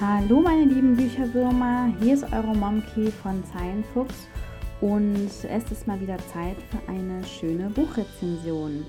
[0.00, 4.28] Hallo meine lieben Bücherwürmer, hier ist eure Momki von Zeilenfuchs
[4.80, 8.86] und es ist mal wieder Zeit für eine schöne Buchrezension.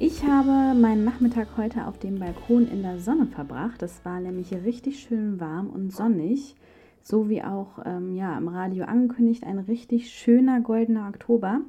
[0.00, 3.80] Ich habe meinen Nachmittag heute auf dem Balkon in der Sonne verbracht.
[3.84, 6.56] Es war nämlich richtig schön warm und sonnig,
[7.04, 11.60] so wie auch ähm, ja, im Radio angekündigt, ein richtig schöner goldener Oktober.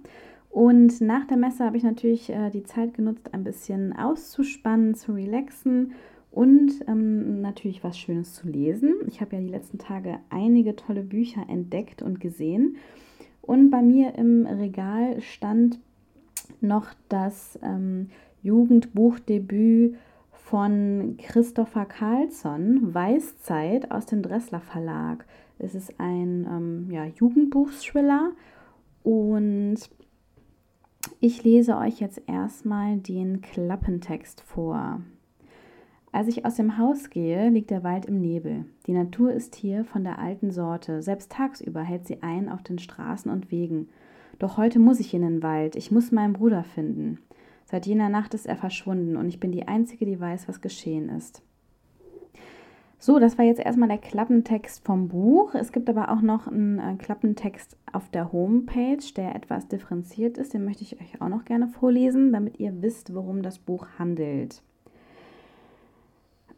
[0.50, 5.12] Und nach der Messe habe ich natürlich äh, die Zeit genutzt, ein bisschen auszuspannen, zu
[5.12, 5.94] relaxen
[6.36, 8.94] und ähm, natürlich was Schönes zu lesen.
[9.08, 12.76] Ich habe ja die letzten Tage einige tolle Bücher entdeckt und gesehen.
[13.42, 15.80] Und bei mir im Regal stand
[16.60, 18.10] noch das ähm,
[18.44, 19.96] Jugendbuchdebüt
[20.34, 25.26] von Christopher Carlsson, Weißzeit aus dem Dressler Verlag.
[25.58, 28.34] Es ist ein ähm, ja, Jugendbuchsthriller
[29.04, 29.78] und
[31.22, 35.00] ich lese euch jetzt erstmal den Klappentext vor.
[36.16, 38.64] Als ich aus dem Haus gehe, liegt der Wald im Nebel.
[38.88, 41.02] Die Natur ist hier von der alten Sorte.
[41.02, 43.90] Selbst tagsüber hält sie ein auf den Straßen und Wegen.
[44.40, 45.76] Doch heute muss ich in den Wald.
[45.76, 47.20] Ich muss meinen Bruder finden.
[47.66, 51.10] Seit jener Nacht ist er verschwunden und ich bin die Einzige, die weiß, was geschehen
[51.10, 51.44] ist.
[52.98, 55.54] So, das war jetzt erstmal der Klappentext vom Buch.
[55.54, 60.54] Es gibt aber auch noch einen äh, Klappentext auf der Homepage, der etwas differenziert ist.
[60.54, 64.64] Den möchte ich euch auch noch gerne vorlesen, damit ihr wisst, worum das Buch handelt.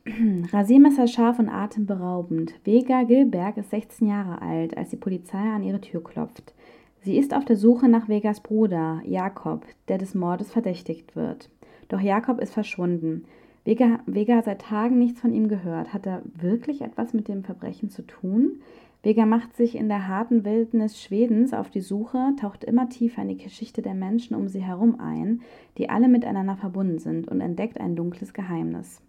[0.53, 2.53] Rasiermesser scharf und atemberaubend.
[2.63, 6.53] Vega Gilberg ist 16 Jahre alt, als die Polizei an ihre Tür klopft.
[7.02, 11.50] Sie ist auf der Suche nach Vegas Bruder, Jakob, der des Mordes verdächtigt wird.
[11.89, 13.25] Doch Jakob ist verschwunden.
[13.66, 15.94] Vega, Vega hat seit Tagen nichts von ihm gehört.
[15.94, 18.61] Hat er wirklich etwas mit dem Verbrechen zu tun?
[19.03, 23.30] Vega macht sich in der harten Wildnis Schwedens auf die Suche, taucht immer tiefer in
[23.30, 25.41] die Geschichte der Menschen um sie herum ein,
[25.78, 29.02] die alle miteinander verbunden sind, und entdeckt ein dunkles Geheimnis.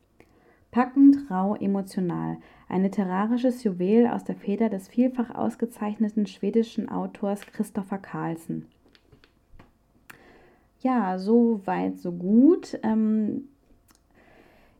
[0.70, 2.36] Packend, rau, emotional.
[2.68, 8.66] Ein literarisches Juwel aus der Feder des vielfach ausgezeichneten schwedischen Autors Christopher Carlsen.
[10.80, 12.78] Ja, so weit, so gut.
[12.82, 13.48] Ähm,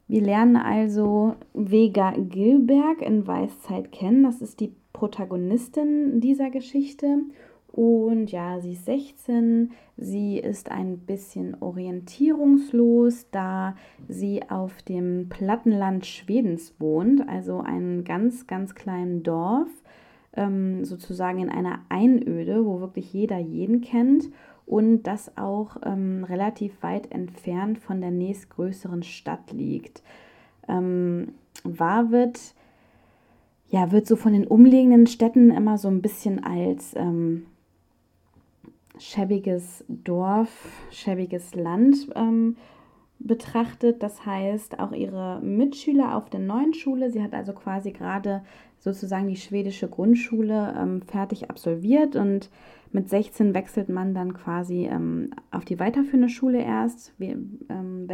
[0.06, 4.22] wir lernen also Vega Gilberg in Weißzeit kennen.
[4.22, 7.22] Das ist die Protagonistin dieser Geschichte.
[7.78, 13.76] Und ja, sie ist 16, sie ist ein bisschen orientierungslos, da
[14.08, 19.68] sie auf dem Plattenland Schwedens wohnt, also einem ganz, ganz kleinen Dorf,
[20.32, 24.24] ähm, sozusagen in einer Einöde, wo wirklich jeder jeden kennt
[24.66, 30.02] und das auch ähm, relativ weit entfernt von der nächstgrößeren Stadt liegt.
[30.66, 32.56] Ähm, Warwit
[33.70, 37.46] ja, wird so von den umliegenden Städten immer so ein bisschen als ähm,
[38.98, 40.50] schäbiges Dorf,
[40.91, 42.56] schäbiges Land ähm,
[43.19, 44.03] betrachtet.
[44.03, 48.42] Das heißt, auch ihre Mitschüler auf der neuen Schule, sie hat also quasi gerade
[48.78, 52.48] sozusagen die schwedische Grundschule ähm, fertig absolviert und
[52.92, 57.12] mit 16 wechselt man dann quasi ähm, auf die weiterführende Schule erst.
[57.20, 58.08] Ähm,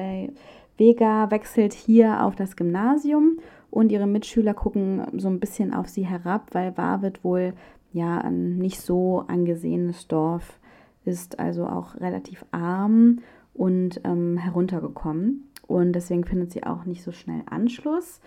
[0.76, 3.38] Vega wechselt hier auf das Gymnasium
[3.70, 7.52] und ihre Mitschüler gucken so ein bisschen auf sie herab, weil Warwit wohl
[7.92, 10.58] ja ein nicht so angesehenes Dorf
[11.04, 13.20] ist also auch relativ arm
[13.52, 15.48] und ähm, heruntergekommen.
[15.66, 18.20] Und deswegen findet sie auch nicht so schnell Anschluss.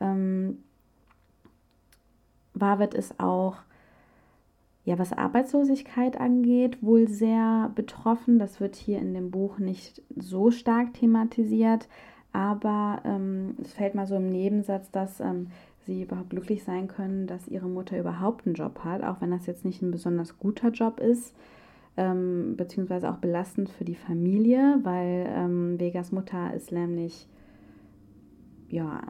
[0.00, 0.58] Ähm,
[2.54, 3.56] Warwit ist auch,
[4.84, 8.38] ja, was Arbeitslosigkeit angeht, wohl sehr betroffen.
[8.38, 11.88] Das wird hier in dem Buch nicht so stark thematisiert,
[12.32, 15.48] aber ähm, es fällt mal so im Nebensatz, dass ähm,
[15.86, 19.46] sie überhaupt glücklich sein können, dass ihre Mutter überhaupt einen Job hat, auch wenn das
[19.46, 21.34] jetzt nicht ein besonders guter Job ist
[21.96, 27.28] ähm, beziehungsweise auch belastend für die Familie, weil ähm, Vegas Mutter ist nämlich
[28.68, 29.02] ja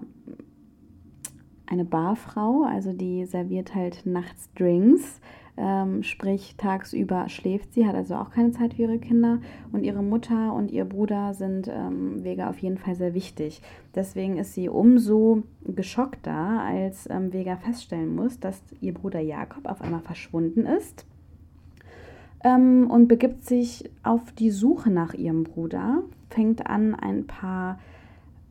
[1.67, 5.21] eine Barfrau, also die serviert halt nachts Drinks,
[5.57, 9.39] ähm, sprich tagsüber schläft sie, hat also auch keine Zeit für ihre Kinder
[9.71, 13.63] und ihre Mutter und ihr Bruder sind ähm, Vega auf jeden Fall sehr wichtig.
[13.95, 19.83] Deswegen ist sie umso geschockter, als ähm, Vega feststellen muss, dass ihr Bruder Jakob auf
[19.83, 21.07] einmal verschwunden ist
[22.45, 27.79] ähm, und begibt sich auf die Suche nach ihrem Bruder, fängt an, ein paar,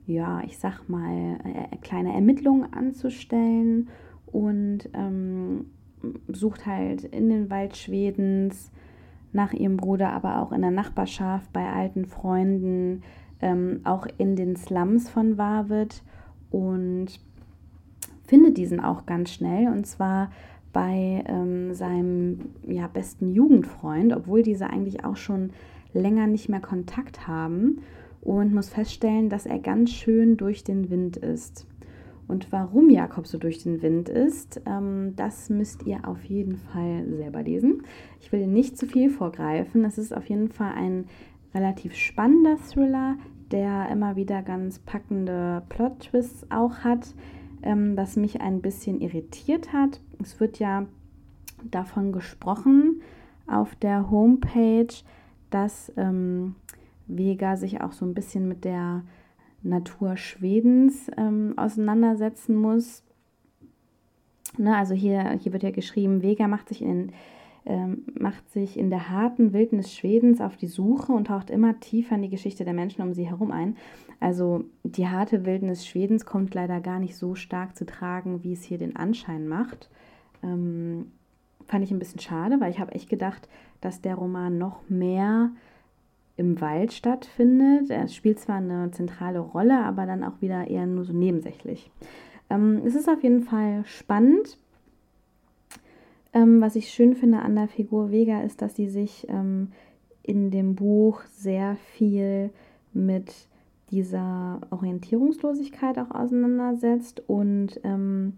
[0.06, 3.90] ja, ich sag mal, äh, kleine Ermittlungen anzustellen
[4.28, 5.66] und ähm,
[6.28, 8.72] sucht halt in den Wald Schwedens
[9.32, 13.04] nach ihrem Bruder, aber auch in der Nachbarschaft, bei alten Freunden,
[13.42, 16.04] ähm, auch in den Slums von Warwit
[16.52, 17.20] und
[18.28, 19.68] findet diesen auch ganz schnell.
[19.68, 20.32] Und zwar
[20.72, 25.52] bei ähm, seinem ja, besten Jugendfreund, obwohl diese eigentlich auch schon
[25.94, 27.82] länger nicht mehr Kontakt haben
[28.22, 31.66] und muss feststellen, dass er ganz schön durch den Wind ist.
[32.28, 37.04] Und warum Jakob so durch den Wind ist, ähm, das müsst ihr auf jeden Fall
[37.18, 37.82] selber lesen.
[38.20, 39.84] Ich will nicht zu viel vorgreifen.
[39.84, 41.06] Es ist auf jeden Fall ein
[41.56, 43.18] relativ spannender Thriller,
[43.52, 47.16] der immer wieder ganz packende Plot-Twists auch hat,
[47.64, 50.02] ähm, was mich ein bisschen irritiert hat.
[50.22, 50.86] Es wird ja
[51.64, 53.02] davon gesprochen
[53.48, 54.94] auf der Homepage,
[55.50, 56.56] dass ähm,
[57.08, 59.04] Vega sich auch so ein bisschen mit der
[59.64, 63.04] Natur Schwedens ähm, auseinandersetzen muss.
[64.58, 67.12] Ne, also hier, hier wird ja geschrieben, Vega macht sich, in,
[67.70, 72.16] ähm, macht sich in der harten Wildnis Schwedens auf die Suche und taucht immer tiefer
[72.16, 73.78] in die Geschichte der Menschen um sie herum ein.
[74.20, 78.64] Also die harte Wildnis Schwedens kommt leider gar nicht so stark zu tragen, wie es
[78.64, 79.88] hier den Anschein macht.
[80.44, 81.12] Ähm,
[81.68, 83.48] fand ich ein bisschen schade, weil ich habe echt gedacht,
[83.82, 85.52] dass der Roman noch mehr
[86.38, 87.92] im Wald stattfindet.
[87.92, 91.92] Er spielt zwar eine zentrale Rolle, aber dann auch wieder eher nur so nebensächlich.
[92.50, 94.58] Ähm, es ist auf jeden Fall spannend.
[96.34, 99.72] Ähm, was ich schön finde an der Figur Vega ist, dass sie sich ähm,
[100.22, 102.52] in dem Buch sehr viel
[102.94, 103.34] mit
[103.92, 108.34] dieser Orientierungslosigkeit auch auseinandersetzt und ähm,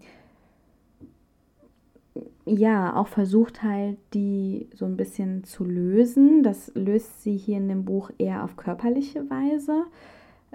[2.45, 6.43] ja, auch versucht halt, die so ein bisschen zu lösen.
[6.43, 9.85] Das löst sie hier in dem Buch eher auf körperliche Weise.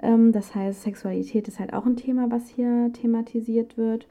[0.01, 4.07] Ähm, das heißt, Sexualität ist halt auch ein Thema, was hier thematisiert wird.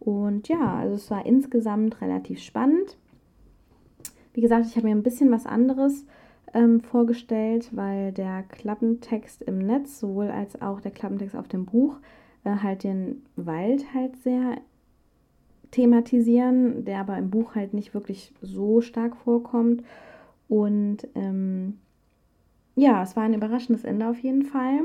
[0.00, 2.96] Und ja, also es war insgesamt relativ spannend.
[4.32, 6.06] Wie gesagt, ich habe mir ein bisschen was anderes
[6.54, 11.98] ähm, vorgestellt, weil der Klappentext im Netz, sowohl als auch der Klappentext auf dem Buch,
[12.44, 14.56] äh, halt den Wald halt sehr
[15.70, 19.84] thematisieren, der aber im Buch halt nicht wirklich so stark vorkommt.
[20.48, 21.78] Und ähm,
[22.74, 24.80] ja, es war ein überraschendes Ende auf jeden Fall.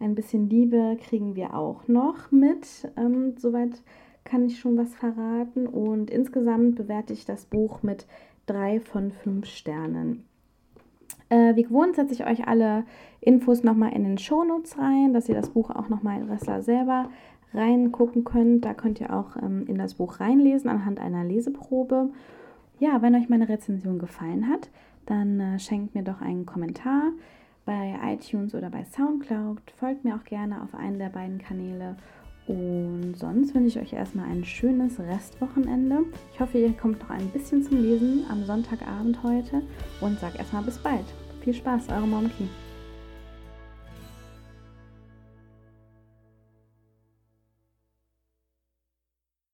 [0.00, 2.90] Ein bisschen Liebe kriegen wir auch noch mit.
[2.96, 3.82] Ähm, soweit
[4.24, 5.66] kann ich schon was verraten.
[5.66, 8.06] Und insgesamt bewerte ich das Buch mit
[8.46, 10.24] drei von fünf Sternen.
[11.28, 12.84] Äh, wie gewohnt setze ich euch alle
[13.20, 17.08] Infos nochmal in den Shownotes rein, dass ihr das Buch auch nochmal in Ressler selber
[17.54, 18.64] reingucken könnt.
[18.64, 22.10] Da könnt ihr auch ähm, in das Buch reinlesen anhand einer Leseprobe.
[22.78, 24.68] Ja, wenn euch meine Rezension gefallen hat,
[25.06, 27.12] dann äh, schenkt mir doch einen Kommentar
[27.64, 29.58] bei iTunes oder bei SoundCloud.
[29.78, 31.96] Folgt mir auch gerne auf einen der beiden Kanäle.
[32.46, 36.00] Und sonst wünsche ich euch erstmal ein schönes Restwochenende.
[36.32, 39.62] Ich hoffe, ihr kommt noch ein bisschen zum Lesen am Sonntagabend heute
[40.00, 41.06] und sage erstmal bis bald.
[41.40, 42.48] Viel Spaß, eure Momki.